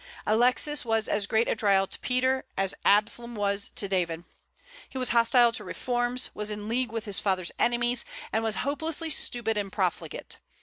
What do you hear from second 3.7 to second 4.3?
to David.